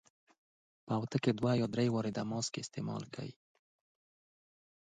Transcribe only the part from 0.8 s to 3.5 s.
په اونۍ کې دوه یا درې ځله دغه ماسک وکاروئ.